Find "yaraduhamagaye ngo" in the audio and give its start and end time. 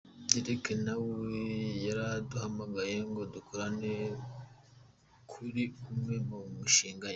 1.85-3.21